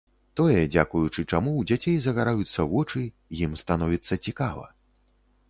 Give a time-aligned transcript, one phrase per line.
[0.39, 3.05] Тое, дзякуючы чаму ў дзяцей загараюцца вочы,
[3.43, 4.65] ім становіцца цікава.